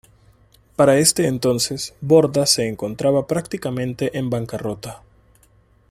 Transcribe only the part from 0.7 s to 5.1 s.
Para este entonces Borda se encontraba prácticamente en bancarrota.